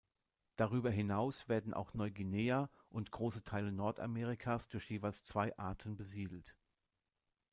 Darüber 0.55 0.89
hinaus 0.89 1.47
werden 1.47 1.75
auch 1.75 1.93
Neuguinea 1.93 2.71
und 2.89 3.11
große 3.11 3.43
Teile 3.43 3.71
Nordamerikas 3.71 4.67
durch 4.67 4.89
jeweils 4.89 5.21
zwei 5.23 5.55
Arten 5.59 5.95
besiedelt. 5.95 6.55